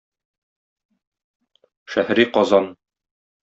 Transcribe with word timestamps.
"Шәһри 1.95 2.29
Казан". 2.39 2.69